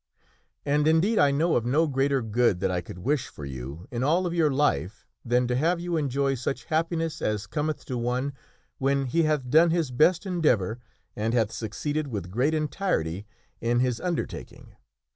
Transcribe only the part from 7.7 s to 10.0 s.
to one when he hath done his